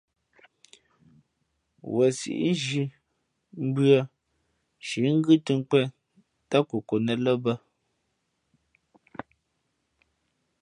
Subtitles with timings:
[1.95, 2.83] Wen síʼ nzhī
[3.67, 3.99] mbʉ̄ᾱ
[4.81, 5.87] nshǐ ngʉ́ tᾱ^nkwēn
[6.45, 7.53] ntám kokonet lά bᾱ.